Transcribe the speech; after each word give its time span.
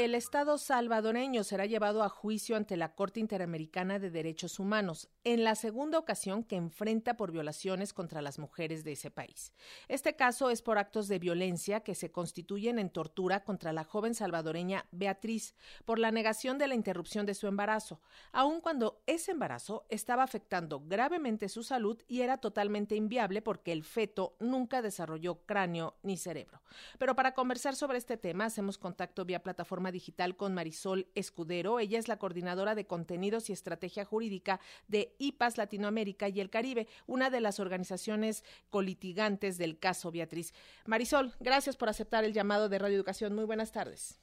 El 0.00 0.14
Estado 0.14 0.56
salvadoreño 0.56 1.44
será 1.44 1.66
llevado 1.66 2.02
a 2.02 2.08
juicio 2.08 2.56
ante 2.56 2.78
la 2.78 2.94
Corte 2.94 3.20
Interamericana 3.20 3.98
de 3.98 4.08
Derechos 4.08 4.58
Humanos, 4.58 5.10
en 5.24 5.44
la 5.44 5.54
segunda 5.54 5.98
ocasión 5.98 6.42
que 6.42 6.56
enfrenta 6.56 7.18
por 7.18 7.32
violaciones 7.32 7.92
contra 7.92 8.22
las 8.22 8.38
mujeres 8.38 8.82
de 8.82 8.92
ese 8.92 9.10
país. 9.10 9.52
Este 9.88 10.16
caso 10.16 10.48
es 10.48 10.62
por 10.62 10.78
actos 10.78 11.06
de 11.06 11.18
violencia 11.18 11.80
que 11.80 11.94
se 11.94 12.10
constituyen 12.10 12.78
en 12.78 12.88
tortura 12.88 13.44
contra 13.44 13.74
la 13.74 13.84
joven 13.84 14.14
salvadoreña 14.14 14.86
Beatriz 14.90 15.54
por 15.84 15.98
la 15.98 16.10
negación 16.10 16.56
de 16.56 16.68
la 16.68 16.74
interrupción 16.74 17.26
de 17.26 17.34
su 17.34 17.46
embarazo, 17.46 18.00
aun 18.32 18.62
cuando 18.62 19.02
ese 19.06 19.32
embarazo 19.32 19.84
estaba 19.90 20.22
afectando 20.22 20.80
gravemente 20.80 21.50
su 21.50 21.62
salud 21.62 22.02
y 22.08 22.22
era 22.22 22.38
totalmente 22.38 22.96
inviable 22.96 23.42
porque 23.42 23.70
el 23.70 23.84
feto 23.84 24.34
nunca 24.40 24.80
desarrolló 24.80 25.44
cráneo 25.44 25.98
ni 26.02 26.16
cerebro. 26.16 26.62
Pero 26.98 27.14
para 27.14 27.34
conversar 27.34 27.76
sobre 27.76 27.98
este 27.98 28.16
tema 28.16 28.46
hacemos 28.46 28.78
contacto 28.78 29.26
vía 29.26 29.42
plataforma 29.42 29.89
digital 29.90 30.36
con 30.36 30.54
Marisol 30.54 31.08
Escudero. 31.14 31.78
Ella 31.78 31.98
es 31.98 32.08
la 32.08 32.18
coordinadora 32.18 32.74
de 32.74 32.86
contenidos 32.86 33.50
y 33.50 33.52
estrategia 33.52 34.04
jurídica 34.04 34.60
de 34.88 35.14
IPAS 35.18 35.58
Latinoamérica 35.58 36.28
y 36.28 36.40
el 36.40 36.50
Caribe, 36.50 36.88
una 37.06 37.30
de 37.30 37.40
las 37.40 37.60
organizaciones 37.60 38.44
colitigantes 38.70 39.58
del 39.58 39.78
caso 39.78 40.10
Beatriz. 40.10 40.54
Marisol, 40.86 41.34
gracias 41.40 41.76
por 41.76 41.88
aceptar 41.88 42.24
el 42.24 42.32
llamado 42.32 42.68
de 42.68 42.78
Radio 42.78 42.96
Educación. 42.96 43.34
Muy 43.34 43.44
buenas 43.44 43.72
tardes. 43.72 44.20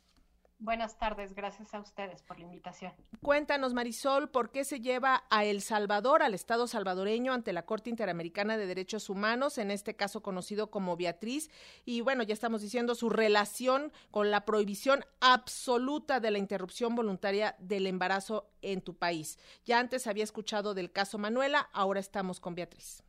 Buenas 0.60 0.98
tardes, 0.98 1.36
gracias 1.36 1.76
a 1.76 1.80
ustedes 1.80 2.24
por 2.24 2.40
la 2.40 2.46
invitación. 2.46 2.92
Cuéntanos, 3.22 3.76
Marisol, 3.76 4.30
¿por 4.30 4.52
qué 4.52 4.64
se 4.64 4.82
lleva 4.82 5.24
a 5.30 5.46
El 5.46 5.62
Salvador, 5.62 6.24
al 6.24 6.34
Estado 6.34 6.66
salvadoreño, 6.66 7.32
ante 7.32 7.54
la 7.54 7.66
Corte 7.66 7.92
Interamericana 7.92 8.58
de 8.58 8.66
Derechos 8.66 9.08
Humanos, 9.12 9.60
en 9.60 9.70
este 9.70 9.96
caso 9.96 10.24
conocido 10.24 10.72
como 10.72 10.98
Beatriz? 10.98 11.52
Y 11.86 12.02
bueno, 12.02 12.24
ya 12.24 12.34
estamos 12.34 12.64
diciendo 12.64 12.96
su 12.96 13.12
relación 13.12 13.92
con 14.10 14.32
la 14.32 14.46
prohibición 14.46 15.06
absoluta 15.22 16.20
de 16.20 16.32
la 16.32 16.40
interrupción 16.40 16.96
voluntaria 16.96 17.56
del 17.60 17.86
embarazo 17.86 18.50
en 18.64 18.82
tu 18.82 18.98
país. 18.98 19.38
Ya 19.64 19.78
antes 19.80 20.08
había 20.08 20.24
escuchado 20.24 20.74
del 20.74 20.92
caso 20.92 21.20
Manuela, 21.20 21.70
ahora 21.72 22.00
estamos 22.00 22.40
con 22.40 22.56
Beatriz. 22.56 23.04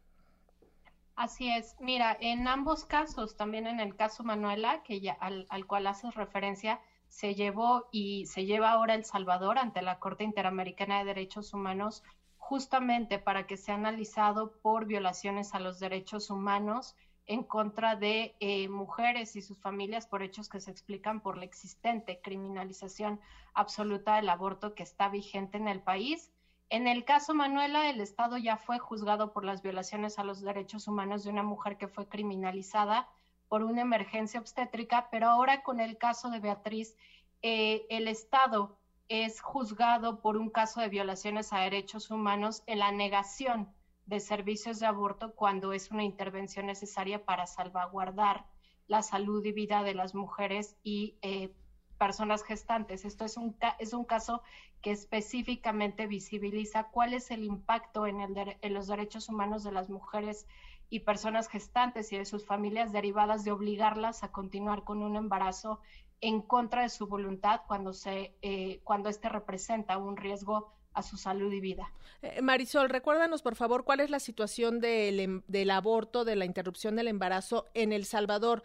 Así 1.17 1.51
es. 1.51 1.77
Mira, 1.81 2.17
en 2.21 2.47
ambos 2.47 2.85
casos, 2.85 3.37
también 3.37 3.67
en 3.67 3.81
el 3.81 3.97
caso 3.97 4.23
Manuela, 4.23 4.83
que 4.83 5.01
ya 5.01 5.15
al, 5.15 5.47
al 5.49 5.67
cual 5.67 5.87
haces 5.87 6.15
referencia, 6.15 6.79
se 7.09 7.35
llevó 7.35 7.89
y 7.91 8.27
se 8.27 8.45
lleva 8.45 8.71
ahora 8.71 8.95
El 8.95 9.05
Salvador 9.05 9.59
ante 9.59 9.83
la 9.83 9.99
Corte 9.99 10.25
Interamericana 10.25 10.99
de 10.99 11.07
Derechos 11.07 11.53
Humanos 11.53 12.03
justamente 12.37 13.19
para 13.19 13.47
que 13.47 13.57
sea 13.57 13.75
analizado 13.75 14.53
por 14.63 14.87
violaciones 14.87 15.55
a 15.55 15.61
los 15.61 15.81
derechos 15.81 16.31
humanos 16.31 16.97
en 17.27 17.45
contra 17.45 17.95
de 17.95 18.37
eh, 18.41 18.69
mujeres 18.71 19.37
y 19.37 19.43
sus 19.43 19.59
familias 19.61 20.07
por 20.07 20.23
hechos 20.23 20.49
que 20.49 20.61
se 20.61 20.71
explican 20.71 21.21
por 21.21 21.37
la 21.37 21.45
existente 21.45 22.21
criminalización 22.23 23.21
absoluta 23.53 24.17
del 24.17 24.31
aborto 24.31 24.75
que 24.75 24.83
está 24.83 25.11
vigente 25.11 25.59
en 25.59 25.69
el 25.69 25.83
país. 25.83 26.33
En 26.71 26.87
el 26.87 27.05
caso 27.05 27.35
Manuela, 27.35 27.91
el 27.91 28.01
Estado 28.01 28.39
ya 28.39 28.57
fue 28.57 28.79
juzgado 28.79 29.33
por 29.33 29.45
las 29.45 29.61
violaciones 29.61 30.19
a 30.19 30.25
los 30.25 30.41
derechos 30.41 30.89
humanos 30.89 31.25
de 31.25 31.31
una 31.31 31.43
mujer 31.43 31.77
que 31.77 31.89
fue 31.89 32.09
criminalizada 32.09 33.09
por 33.49 33.63
una 33.63 33.83
emergencia 33.83 34.41
obstétrica, 34.41 35.09
pero 35.11 35.29
ahora 35.29 35.63
con 35.63 35.81
el 35.81 35.99
caso 35.99 36.31
de 36.31 36.41
Beatriz, 36.41 36.97
eh, 37.43 37.87
el 37.89 38.09
Estado 38.09 38.79
es 39.09 39.41
juzgado 39.41 40.21
por 40.21 40.37
un 40.37 40.51
caso 40.51 40.81
de 40.81 40.89
violaciones 40.89 41.53
a 41.53 41.61
derechos 41.61 42.11
humanos 42.11 42.63
en 42.67 42.81
la 42.81 42.93
negación 42.93 43.73
de 44.07 44.21
servicios 44.21 44.81
de 44.81 44.87
aborto 44.87 45.35
cuando 45.35 45.73
es 45.73 45.91
una 45.91 46.05
intervención 46.05 46.67
necesaria 46.67 47.25
para 47.25 47.47
salvaguardar 47.47 48.47
la 48.87 49.03
salud 49.03 49.45
y 49.45 49.53
vida 49.53 49.83
de 49.83 49.95
las 49.95 50.15
mujeres 50.15 50.77
y 50.83 51.17
eh, 51.23 51.53
personas 51.99 52.43
gestantes. 52.43 53.05
Esto 53.05 53.25
es 53.25 53.37
un, 53.37 53.57
es 53.79 53.93
un 53.93 54.05
caso 54.05 54.43
que 54.81 54.93
específicamente 54.93 56.07
visibiliza 56.07 56.85
cuál 56.85 57.13
es 57.13 57.31
el 57.31 57.45
impacto 57.45 58.07
en, 58.07 58.21
el 58.21 58.57
en 58.61 58.75
los 58.75 58.87
derechos 58.87 59.29
humanos 59.29 59.65
de 59.65 59.73
las 59.73 59.91
mujeres 59.91 60.47
y 60.91 61.01
personas 61.01 61.49
gestantes 61.49 62.13
y 62.13 62.19
de 62.19 62.25
sus 62.25 62.47
familias 62.47 62.93
derivadas 62.93 63.45
de 63.45 63.53
obligarlas 63.53 64.23
a 64.23 64.33
continuar 64.33 64.85
con 64.85 65.03
un 65.03 65.17
embarazo 65.17 65.81
en 66.21 66.41
contra 66.41 66.83
de 66.83 66.89
su 66.89 67.07
voluntad 67.07 67.61
cuando 67.67 67.93
se 67.93 68.35
eh, 68.43 68.81
cuando 68.85 69.09
este 69.09 69.29
representa 69.29 69.99
un 69.99 70.17
riesgo 70.17 70.73
a 70.95 71.03
su 71.03 71.17
salud 71.17 71.53
y 71.53 71.61
vida. 71.61 71.93
Eh, 72.23 72.43
Marisol, 72.43 72.89
recuérdanos 72.89 73.43
por 73.43 73.55
favor 73.55 73.85
cuál 73.85 74.01
es 74.01 74.11
la 74.11 74.19
situación 74.19 74.81
del, 74.81 75.21
em, 75.21 75.43
del 75.47 75.71
aborto, 75.71 76.25
de 76.25 76.35
la 76.35 76.45
interrupción 76.45 76.97
del 76.97 77.09
embarazo 77.09 77.67
en 77.75 77.93
El 77.93 78.05
Salvador. 78.05 78.63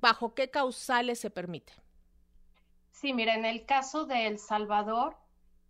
¿Bajo 0.00 0.34
qué 0.34 0.50
causales 0.50 1.18
se 1.18 1.30
permite? 1.30 1.72
Sí, 2.90 3.12
mira, 3.12 3.34
en 3.34 3.44
el 3.44 3.66
caso 3.66 4.06
de 4.06 4.26
El 4.26 4.38
Salvador, 4.38 5.16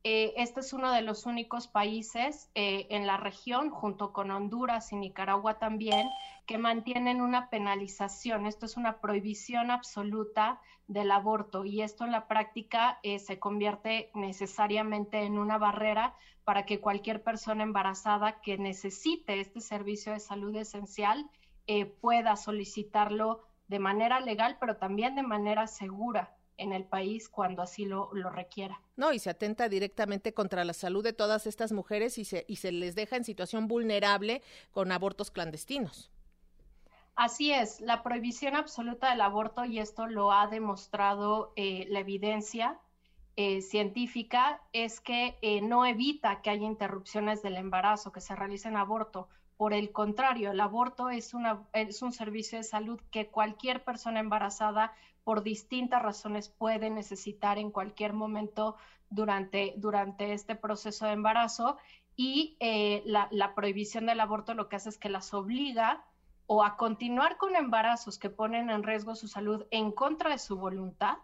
eh, 0.06 0.34
este 0.36 0.60
es 0.60 0.74
uno 0.74 0.92
de 0.92 1.00
los 1.00 1.24
únicos 1.24 1.66
países 1.66 2.50
eh, 2.54 2.86
en 2.90 3.06
la 3.06 3.16
región, 3.16 3.70
junto 3.70 4.12
con 4.12 4.30
Honduras 4.30 4.92
y 4.92 4.96
Nicaragua 4.96 5.58
también, 5.58 6.06
que 6.44 6.58
mantienen 6.58 7.22
una 7.22 7.48
penalización. 7.48 8.44
Esto 8.44 8.66
es 8.66 8.76
una 8.76 9.00
prohibición 9.00 9.70
absoluta 9.70 10.60
del 10.88 11.10
aborto 11.10 11.64
y 11.64 11.80
esto 11.80 12.04
en 12.04 12.12
la 12.12 12.28
práctica 12.28 13.00
eh, 13.02 13.18
se 13.18 13.38
convierte 13.38 14.10
necesariamente 14.12 15.22
en 15.22 15.38
una 15.38 15.56
barrera 15.56 16.14
para 16.44 16.66
que 16.66 16.80
cualquier 16.80 17.22
persona 17.22 17.62
embarazada 17.62 18.42
que 18.42 18.58
necesite 18.58 19.40
este 19.40 19.62
servicio 19.62 20.12
de 20.12 20.20
salud 20.20 20.54
esencial 20.54 21.30
pueda 22.02 22.36
solicitarlo 22.36 23.40
de 23.68 23.78
manera 23.78 24.20
legal, 24.20 24.58
pero 24.60 24.76
también 24.76 25.14
de 25.14 25.22
manera 25.22 25.66
segura 25.66 26.36
en 26.56 26.72
el 26.72 26.84
país 26.84 27.28
cuando 27.28 27.62
así 27.62 27.84
lo, 27.84 28.10
lo, 28.12 28.30
requiera. 28.30 28.80
No, 28.96 29.12
y 29.12 29.18
se 29.18 29.30
atenta 29.30 29.68
directamente 29.68 30.34
contra 30.34 30.64
la 30.64 30.72
salud 30.72 31.02
de 31.02 31.12
todas 31.12 31.46
estas 31.46 31.72
mujeres 31.72 32.18
y 32.18 32.24
se, 32.24 32.44
y 32.48 32.56
se 32.56 32.72
les 32.72 32.94
deja 32.94 33.16
en 33.16 33.24
situación 33.24 33.68
vulnerable 33.68 34.42
con 34.72 34.92
abortos 34.92 35.30
clandestinos. 35.30 36.10
Así 37.16 37.52
es, 37.52 37.80
la 37.80 38.02
prohibición 38.02 38.56
absoluta 38.56 39.10
del 39.10 39.20
aborto, 39.20 39.64
y 39.64 39.78
esto 39.78 40.06
lo 40.06 40.32
ha 40.32 40.48
demostrado 40.48 41.52
eh, 41.54 41.86
la 41.88 42.00
evidencia 42.00 42.80
eh, 43.36 43.62
científica, 43.62 44.60
es 44.72 45.00
que 45.00 45.36
eh, 45.42 45.60
no 45.60 45.84
evita 45.86 46.40
que 46.40 46.50
haya 46.50 46.66
interrupciones 46.66 47.42
del 47.42 47.56
embarazo, 47.56 48.12
que 48.12 48.20
se 48.20 48.36
realicen 48.36 48.76
aborto. 48.76 49.28
Por 49.56 49.72
el 49.72 49.90
contrario, 49.90 50.52
el 50.52 50.60
aborto 50.60 51.10
es, 51.10 51.34
una, 51.34 51.66
es 51.72 52.02
un 52.02 52.12
servicio 52.12 52.58
de 52.58 52.64
salud 52.64 53.00
que 53.10 53.28
cualquier 53.28 53.82
persona 53.82 54.20
embarazada 54.20 54.92
por 55.24 55.42
distintas 55.42 56.02
razones 56.02 56.48
puede 56.48 56.90
necesitar 56.90 57.58
en 57.58 57.70
cualquier 57.70 58.12
momento 58.12 58.76
durante, 59.10 59.74
durante 59.78 60.32
este 60.32 60.54
proceso 60.54 61.06
de 61.06 61.12
embarazo 61.12 61.76
y 62.16 62.56
eh, 62.60 63.02
la, 63.06 63.28
la, 63.32 63.54
prohibición 63.54 64.06
del 64.06 64.20
aborto 64.20 64.54
lo 64.54 64.68
que 64.68 64.76
hace 64.76 64.90
es 64.90 64.98
que 64.98 65.08
las 65.08 65.34
obliga 65.34 66.04
o 66.46 66.62
a 66.62 66.76
continuar 66.76 67.36
con 67.36 67.56
embarazos 67.56 68.18
que 68.18 68.30
ponen 68.30 68.70
en 68.70 68.82
riesgo 68.82 69.14
su 69.16 69.28
salud 69.28 69.64
en 69.70 69.90
contra 69.90 70.30
de 70.30 70.38
su 70.38 70.56
voluntad 70.56 71.16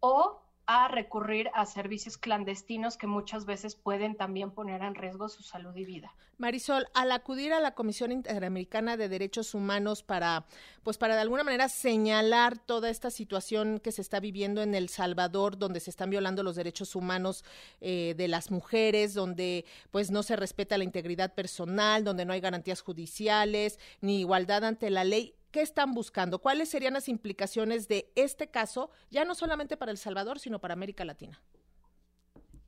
o 0.00 0.42
a 0.68 0.86
recurrir 0.86 1.50
a 1.54 1.64
servicios 1.64 2.18
clandestinos 2.18 2.98
que 2.98 3.06
muchas 3.06 3.46
veces 3.46 3.74
pueden 3.74 4.16
también 4.16 4.50
poner 4.50 4.82
en 4.82 4.94
riesgo 4.94 5.30
su 5.30 5.42
salud 5.42 5.74
y 5.74 5.86
vida. 5.86 6.14
Marisol, 6.36 6.86
al 6.92 7.10
acudir 7.10 7.54
a 7.54 7.60
la 7.60 7.74
Comisión 7.74 8.12
Interamericana 8.12 8.98
de 8.98 9.08
Derechos 9.08 9.54
Humanos 9.54 10.02
para, 10.02 10.44
pues 10.82 10.98
para 10.98 11.14
de 11.14 11.22
alguna 11.22 11.42
manera 11.42 11.70
señalar 11.70 12.58
toda 12.58 12.90
esta 12.90 13.10
situación 13.10 13.80
que 13.80 13.92
se 13.92 14.02
está 14.02 14.20
viviendo 14.20 14.62
en 14.62 14.74
El 14.74 14.90
Salvador, 14.90 15.56
donde 15.56 15.80
se 15.80 15.88
están 15.88 16.10
violando 16.10 16.42
los 16.42 16.54
derechos 16.54 16.94
humanos 16.94 17.46
eh, 17.80 18.14
de 18.18 18.28
las 18.28 18.50
mujeres, 18.50 19.14
donde 19.14 19.64
pues 19.90 20.10
no 20.10 20.22
se 20.22 20.36
respeta 20.36 20.76
la 20.76 20.84
integridad 20.84 21.34
personal, 21.34 22.04
donde 22.04 22.26
no 22.26 22.34
hay 22.34 22.40
garantías 22.40 22.82
judiciales 22.82 23.78
ni 24.02 24.20
igualdad 24.20 24.64
ante 24.64 24.90
la 24.90 25.04
ley. 25.04 25.34
¿Qué 25.50 25.62
están 25.62 25.94
buscando? 25.94 26.40
¿Cuáles 26.40 26.68
serían 26.68 26.92
las 26.92 27.08
implicaciones 27.08 27.88
de 27.88 28.12
este 28.16 28.50
caso, 28.50 28.90
ya 29.10 29.24
no 29.24 29.34
solamente 29.34 29.78
para 29.78 29.90
El 29.90 29.96
Salvador, 29.96 30.38
sino 30.38 30.58
para 30.58 30.74
América 30.74 31.06
Latina? 31.06 31.40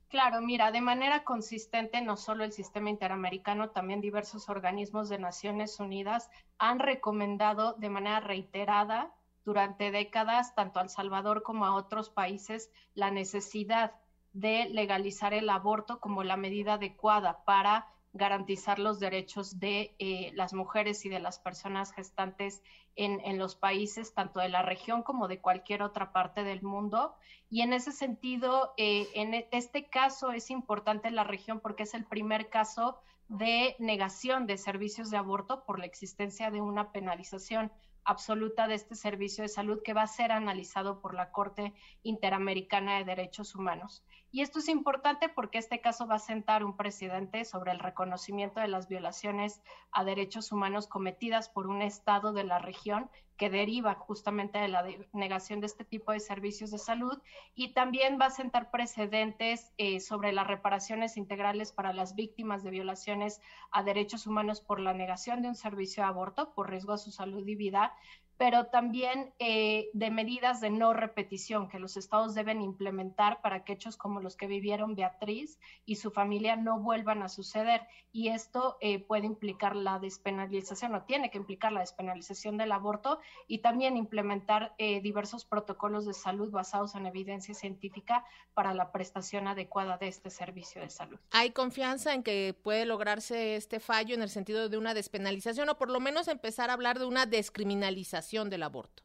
Claro, 0.09 0.41
mira, 0.41 0.71
de 0.71 0.81
manera 0.81 1.23
consistente, 1.23 2.01
no 2.01 2.17
solo 2.17 2.43
el 2.43 2.51
sistema 2.51 2.89
interamericano, 2.89 3.69
también 3.69 4.01
diversos 4.01 4.49
organismos 4.49 5.09
de 5.09 5.19
Naciones 5.19 5.79
Unidas 5.79 6.29
han 6.57 6.79
recomendado 6.79 7.73
de 7.73 7.89
manera 7.89 8.19
reiterada 8.19 9.13
durante 9.45 9.91
décadas, 9.91 10.55
tanto 10.55 10.79
a 10.79 10.83
El 10.83 10.89
Salvador 10.89 11.43
como 11.43 11.65
a 11.65 11.75
otros 11.75 12.09
países, 12.09 12.71
la 12.95 13.11
necesidad 13.11 13.93
de 14.33 14.69
legalizar 14.69 15.33
el 15.33 15.49
aborto 15.49 15.99
como 15.99 16.23
la 16.23 16.35
medida 16.35 16.73
adecuada 16.73 17.43
para 17.45 17.87
garantizar 18.13 18.79
los 18.79 18.99
derechos 18.99 19.59
de 19.59 19.95
eh, 19.99 20.31
las 20.33 20.53
mujeres 20.53 21.05
y 21.05 21.09
de 21.09 21.19
las 21.19 21.39
personas 21.39 21.93
gestantes 21.93 22.61
en, 22.95 23.37
los 23.37 23.55
países, 23.55 24.13
tanto 24.13 24.41
de 24.41 24.49
la 24.49 24.61
región 24.61 25.01
como 25.01 25.27
de 25.27 25.39
cualquier 25.39 25.81
otra 25.81 26.11
parte 26.11 26.43
del 26.43 26.61
mundo. 26.61 27.15
Y 27.49 27.61
en 27.61 27.73
ese 27.73 27.91
sentido, 27.91 28.73
eh, 28.77 29.07
en 29.15 29.33
e, 29.33 29.47
este 29.51 29.89
caso 29.89 30.31
es 30.31 30.51
importante 30.51 31.09
la 31.09 31.23
región 31.23 31.61
porque 31.61 31.83
es 31.83 31.93
el 31.93 32.05
primer 32.05 32.49
caso 32.49 32.99
de 33.29 33.77
negación 33.79 34.45
de 34.45 34.57
servicios 34.57 35.09
de 35.09 35.17
aborto 35.17 35.63
por 35.63 35.79
la 35.79 35.85
existencia 35.85 36.51
de 36.51 36.59
una 36.59 36.91
penalización 36.91 37.71
absoluta 38.03 38.67
de 38.67 38.75
este 38.75 38.95
servicio 38.95 39.43
de 39.43 39.47
salud 39.47 39.81
que 39.83 39.93
va 39.93 40.01
a 40.01 40.07
ser 40.07 40.31
analizado 40.31 40.99
por 40.99 41.13
la 41.13 41.31
Corte 41.31 41.73
Interamericana 42.03 42.97
de 42.97 43.05
Derechos 43.05 43.55
Humanos. 43.55 44.03
Y 44.31 44.41
esto 44.41 44.59
es 44.59 44.69
importante 44.69 45.27
porque 45.27 45.57
este 45.57 45.81
caso 45.81 46.07
va 46.07 46.15
a 46.15 46.19
sentar 46.19 46.63
un 46.63 46.77
precedente 46.77 47.43
sobre 47.43 47.71
el 47.71 47.79
reconocimiento 47.79 48.61
de 48.61 48.69
las 48.69 48.87
violaciones 48.87 49.61
a 49.91 50.05
derechos 50.05 50.53
humanos 50.53 50.87
cometidas 50.87 51.49
por 51.49 51.67
un 51.67 51.81
Estado 51.81 52.31
de 52.31 52.45
la 52.45 52.57
región 52.57 53.09
que 53.41 53.49
deriva 53.49 53.95
justamente 53.95 54.59
de 54.59 54.67
la 54.67 54.85
negación 55.13 55.61
de 55.61 55.65
este 55.65 55.83
tipo 55.83 56.11
de 56.11 56.19
servicios 56.19 56.69
de 56.69 56.77
salud. 56.77 57.19
Y 57.55 57.73
también 57.73 58.19
va 58.21 58.27
a 58.27 58.29
sentar 58.29 58.69
precedentes 58.69 59.73
eh, 59.77 59.99
sobre 59.99 60.31
las 60.31 60.45
reparaciones 60.45 61.17
integrales 61.17 61.71
para 61.71 61.91
las 61.91 62.15
víctimas 62.15 62.63
de 62.63 62.69
violaciones 62.69 63.41
a 63.71 63.83
derechos 63.83 64.27
humanos 64.27 64.61
por 64.61 64.79
la 64.79 64.93
negación 64.93 65.41
de 65.41 65.49
un 65.49 65.55
servicio 65.55 66.03
de 66.03 66.09
aborto 66.09 66.53
por 66.53 66.69
riesgo 66.69 66.93
a 66.93 66.99
su 66.99 67.11
salud 67.11 67.45
y 67.47 67.55
vida, 67.55 67.95
pero 68.37 68.65
también 68.65 69.33
eh, 69.37 69.89
de 69.93 70.09
medidas 70.09 70.61
de 70.61 70.71
no 70.71 70.93
repetición 70.93 71.69
que 71.69 71.77
los 71.77 71.95
estados 71.95 72.33
deben 72.33 72.61
implementar 72.61 73.39
para 73.41 73.63
que 73.63 73.73
hechos 73.73 73.97
como 73.97 74.19
los 74.19 74.35
que 74.35 74.47
vivieron 74.47 74.95
Beatriz 74.95 75.59
y 75.85 75.97
su 75.97 76.09
familia 76.09 76.55
no 76.55 76.79
vuelvan 76.79 77.21
a 77.21 77.29
suceder. 77.29 77.81
Y 78.11 78.29
esto 78.29 78.77
eh, 78.81 78.99
puede 78.99 79.27
implicar 79.27 79.75
la 79.75 79.99
despenalización 79.99 80.95
o 80.95 81.03
tiene 81.03 81.29
que 81.29 81.37
implicar 81.37 81.71
la 81.71 81.81
despenalización 81.81 82.57
del 82.57 82.71
aborto 82.71 83.19
y 83.47 83.59
también 83.59 83.95
implementar 83.95 84.73
eh, 84.79 85.01
diversos 85.01 85.45
protocolos 85.45 86.05
de 86.05 86.13
salud 86.13 86.49
basados 86.49 86.95
en 86.95 87.05
evidencia 87.05 87.53
científica 87.53 88.25
para 88.53 88.73
la 88.73 88.91
prestación 88.91 89.47
adecuada 89.47 89.97
de 89.97 90.07
este 90.07 90.29
servicio 90.29 90.81
de 90.81 90.89
salud. 90.89 91.19
¿Hay 91.31 91.51
confianza 91.51 92.13
en 92.13 92.23
que 92.23 92.55
puede 92.61 92.85
lograrse 92.85 93.55
este 93.55 93.79
fallo 93.79 94.15
en 94.15 94.21
el 94.21 94.29
sentido 94.29 94.67
de 94.67 94.77
una 94.77 94.93
despenalización 94.93 95.69
o 95.69 95.77
por 95.77 95.89
lo 95.89 95.99
menos 95.99 96.27
empezar 96.27 96.69
a 96.69 96.73
hablar 96.73 96.97
de 96.97 97.05
una 97.05 97.25
descriminalización? 97.25 98.30
Del 98.31 98.63
aborto? 98.63 99.03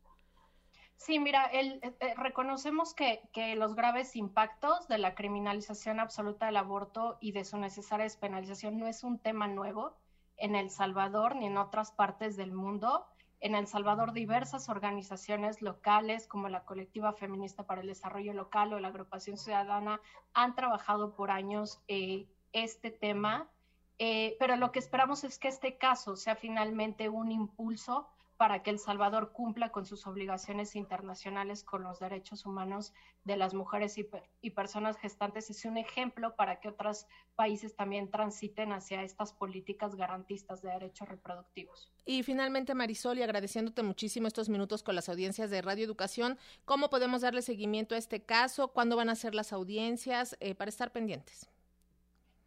Sí, 0.96 1.19
mira, 1.19 1.46
el, 1.46 1.81
eh, 1.82 1.94
eh, 2.00 2.14
reconocemos 2.17 2.94
que, 2.94 3.20
los 3.56 3.75
graves 3.75 4.17
impactos 4.17 4.88
de 4.88 4.99
la 4.99 5.14
criminalización 5.14 6.00
absoluta 6.00 6.46
del 6.46 6.56
aborto 6.56 7.19
y 7.20 7.32
de 7.32 7.44
su 7.44 7.58
necesaria 7.58 8.05
despenalización 8.05 8.78
no 8.78 8.87
es 8.87 9.05
un 9.05 9.19
tema 9.19 9.49
nuevo 9.49 9.96
en 10.37 10.55
El 10.55 10.70
Salvador 10.70 11.37
ni 11.37 11.46
en 11.46 11.58
otras 11.58 11.90
partes 11.90 12.37
del 12.37 12.52
mundo. 12.52 13.05
En 13.40 13.55
El 13.55 13.67
Salvador 13.67 14.12
diversas 14.12 14.69
organizaciones 14.69 15.61
locales 15.61 16.26
como 16.26 16.49
la 16.49 16.64
Colectiva 16.64 17.12
Feminista 17.12 17.67
para 17.67 17.82
el 17.82 17.88
Desarrollo 17.88 18.32
Local 18.32 18.72
o 18.72 18.81
la 18.81 18.88
Agrupación 18.88 19.37
Ciudadana 19.37 20.00
han 20.34 20.55
trabajado 20.55 21.14
por 21.14 21.31
años 21.31 21.82
eh, 21.88 22.26
este 22.52 22.90
tema, 22.90 23.50
pero 24.38 24.56
lo 24.56 24.72
que 24.72 24.79
esperamos 24.79 25.25
es 25.25 25.38
que 25.38 25.49
este 25.49 25.79
caso 25.79 26.17
sea 26.17 26.37
finalmente 26.37 27.08
un 27.08 27.32
impulso 27.32 28.08
para 28.37 28.62
que 28.62 28.71
El 28.71 28.79
Salvador 28.79 29.33
cumpla 29.33 29.71
con 29.71 29.87
sus 29.87 30.06
obligaciones 30.06 30.77
internacionales 30.77 31.65
con 31.65 31.83
los 31.83 31.99
derechos 31.99 32.44
humanos 32.47 32.93
de 33.25 33.37
las 33.37 33.55
mujeres 33.55 33.97
y, 33.99 34.50
personas 34.50 34.97
gestantes. 34.99 35.50
Es 35.50 35.65
un 35.65 35.77
ejemplo 35.77 36.37
para 36.37 36.61
que 36.61 36.69
otros 36.69 37.06
países 37.35 37.75
también 37.75 38.11
transiten 38.11 38.73
hacia 38.73 39.03
estas 39.03 39.33
políticas 39.33 39.94
garantistas 39.94 40.62
de 40.62 40.71
derechos 40.71 41.09
reproductivos. 41.09 41.93
Y 42.05 42.23
finalmente, 42.23 42.75
Marisol, 42.75 43.19
y 43.19 43.23
agradeciéndote 43.23 43.83
muchísimo 43.83 44.29
estos 44.29 44.49
minutos 44.49 44.82
con 44.82 44.94
las 44.94 45.09
audiencias 45.09 45.50
de 45.50 45.62
Radio 45.62 45.85
Educación, 45.85 46.39
¿cómo 46.65 46.91
podemos 46.91 47.23
darle 47.23 47.43
seguimiento 47.43 47.94
a 47.94 47.99
este 47.99 48.23
caso? 48.23 48.69
¿Cuándo 48.69 48.97
van 48.97 49.09
a 49.09 49.15
ser 49.15 49.35
las 49.35 49.53
audiencias 49.53 50.37
eh, 50.41 50.55
para 50.55 50.69
estar 50.69 50.93
pendientes? 50.93 51.50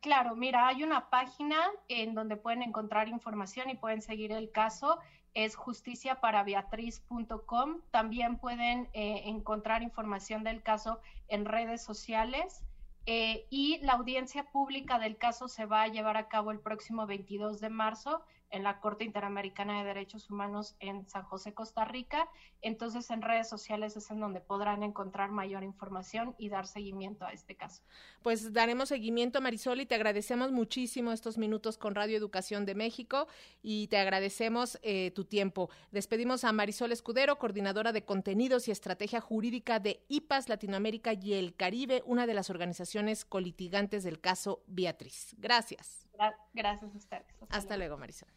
Claro, 0.01 0.33
mira, 0.33 0.67
hay 0.67 0.83
una 0.83 1.09
página 1.09 1.57
en 1.89 2.15
donde 2.15 2.37
pueden 2.37 2.61
encontrar 2.61 3.09
información 3.09 3.69
y 3.69 3.75
pueden 3.75 4.01
seguir 4.01 4.31
el 4.31 4.49
caso 4.49 4.97
es 5.33 5.55
justiciaparabeatriz.com. 5.55 7.81
También 7.91 8.37
pueden 8.37 8.89
eh, 8.93 9.23
encontrar 9.25 9.83
información 9.83 10.43
del 10.43 10.61
caso 10.61 10.99
en 11.27 11.45
redes 11.45 11.83
sociales. 11.83 12.63
Eh, 13.05 13.47
y 13.49 13.79
la 13.79 13.93
audiencia 13.93 14.43
pública 14.43 14.99
del 14.99 15.17
caso 15.17 15.47
se 15.47 15.65
va 15.65 15.83
a 15.83 15.87
llevar 15.87 16.17
a 16.17 16.27
cabo 16.27 16.51
el 16.51 16.59
próximo 16.59 17.07
22 17.07 17.59
de 17.59 17.69
marzo 17.69 18.21
en 18.51 18.63
la 18.63 18.79
Corte 18.79 19.03
Interamericana 19.03 19.79
de 19.79 19.85
Derechos 19.85 20.29
Humanos 20.29 20.75
en 20.79 21.07
San 21.07 21.23
José, 21.23 21.53
Costa 21.53 21.85
Rica. 21.85 22.29
Entonces, 22.61 23.09
en 23.09 23.21
redes 23.21 23.47
sociales 23.47 23.95
es 23.95 24.09
en 24.11 24.19
donde 24.19 24.41
podrán 24.41 24.83
encontrar 24.83 25.31
mayor 25.31 25.63
información 25.63 26.35
y 26.37 26.49
dar 26.49 26.67
seguimiento 26.67 27.25
a 27.25 27.31
este 27.31 27.55
caso. 27.55 27.83
Pues 28.21 28.53
daremos 28.53 28.89
seguimiento, 28.89 29.41
Marisol, 29.41 29.81
y 29.81 29.85
te 29.85 29.95
agradecemos 29.95 30.51
muchísimo 30.51 31.11
estos 31.11 31.37
minutos 31.37 31.77
con 31.77 31.95
Radio 31.95 32.17
Educación 32.17 32.65
de 32.65 32.75
México 32.75 33.27
y 33.61 33.87
te 33.87 33.97
agradecemos 33.97 34.79
eh, 34.81 35.11
tu 35.11 35.25
tiempo. 35.25 35.69
Despedimos 35.91 36.43
a 36.43 36.51
Marisol 36.51 36.91
Escudero, 36.91 37.37
coordinadora 37.37 37.91
de 37.91 38.03
contenidos 38.03 38.67
y 38.67 38.71
estrategia 38.71 39.21
jurídica 39.21 39.79
de 39.79 40.03
IPAS 40.07 40.49
Latinoamérica 40.49 41.13
y 41.13 41.33
el 41.33 41.55
Caribe, 41.55 42.03
una 42.05 42.27
de 42.27 42.33
las 42.33 42.49
organizaciones 42.49 43.25
colitigantes 43.25 44.03
del 44.03 44.19
caso 44.19 44.63
Beatriz. 44.67 45.35
Gracias. 45.37 46.07
Gracias 46.53 46.93
a 46.93 46.97
ustedes. 46.97 47.25
Hasta, 47.49 47.77
luego, 47.77 47.97
Marisol. 47.97 48.29